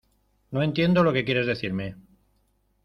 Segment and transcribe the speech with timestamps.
[0.49, 1.95] no entiendo lo que quieres decirme.